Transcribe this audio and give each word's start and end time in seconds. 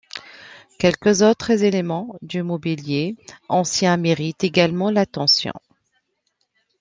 Quelques 0.79 1.21
autres 1.21 1.61
éléments 1.61 2.15
du 2.23 2.41
mobilier 2.41 3.15
anciens 3.49 3.97
méritent 3.97 4.43
également 4.43 4.89
l'attention. 4.89 5.53